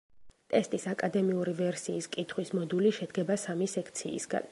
[0.53, 4.49] ტესტის აკადემიური ვერსიის კითხვის მოდული შედგება სამი სექციისგან.